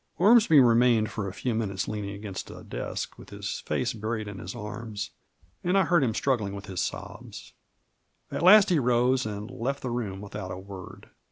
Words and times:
Ormsby 0.17 0.59
remained 0.59 1.11
for 1.11 1.27
a 1.27 1.31
few 1.33 1.53
minutes 1.53 1.87
leaning 1.87 2.09
against 2.15 2.49
a 2.49 2.63
desk, 2.63 3.19
with 3.19 3.29
his 3.29 3.59
face 3.59 3.93
buried 3.93 4.27
in 4.27 4.39
his 4.39 4.55
arms, 4.55 5.11
and 5.63 5.77
I 5.77 5.83
heard 5.83 6.03
him 6.03 6.15
struggling 6.15 6.55
with 6.55 6.65
his 6.65 6.81
sobs. 6.81 7.53
At 8.31 8.41
last 8.41 8.71
he 8.71 8.79
rose, 8.79 9.27
and 9.27 9.51
left 9.51 9.83
the 9.83 9.91
room 9.91 10.19
without 10.19 10.49
a 10.49 10.57
word. 10.57 11.11